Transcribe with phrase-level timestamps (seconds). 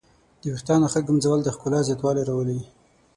[0.41, 2.59] د ویښتانو ښه ږمنځول د ښکلا زیاتوالی راولي.